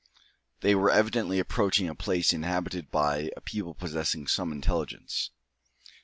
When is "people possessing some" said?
3.41-4.51